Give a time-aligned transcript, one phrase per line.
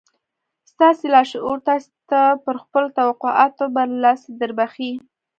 [0.71, 4.91] ستاسې لاشعور تاسې ته پر خپلو توقعاتو برلاسي دربښي.